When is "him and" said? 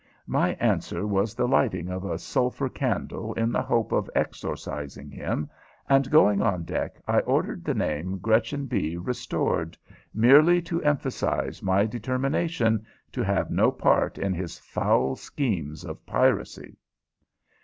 5.11-6.09